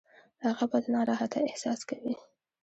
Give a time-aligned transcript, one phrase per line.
[0.47, 2.13] هغه به د ناراحتۍ احساس کوي.